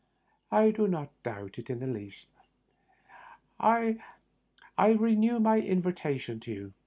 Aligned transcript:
"I 0.61 0.71
do 0.71 0.87
not 0.87 1.09
doubt 1.21 1.59
it 1.59 1.69
in 1.69 1.79
the 1.79 1.85
least. 1.85 2.25
I 3.59 3.99
renew 4.79 5.37
my 5.39 5.59
invitation 5.59 6.39
to 6.39 6.51
you. 6.51 6.73